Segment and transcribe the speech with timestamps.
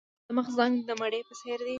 [0.27, 1.69] د مخ رنګ د مڼې په څیر دی.